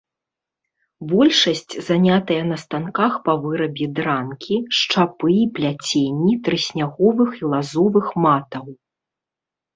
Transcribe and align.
Большасць 1.09 1.73
занятая 1.89 2.37
на 2.51 2.57
станках 2.63 3.13
па 3.27 3.35
вырабе 3.43 3.85
дранкі, 4.01 4.57
шчапы 4.79 5.31
і 5.35 5.45
пляценні 5.61 6.33
трысняговых 6.49 7.31
і 7.43 7.55
лазовых 7.55 8.07
матаў. 8.27 8.65